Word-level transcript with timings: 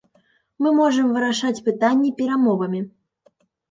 Мы 0.63 0.69
можам 0.79 1.13
вырашаць 1.19 1.63
пытанні 1.69 2.13
перамовамі. 2.25 2.87